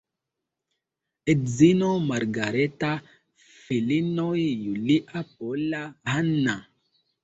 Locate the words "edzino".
1.33-1.91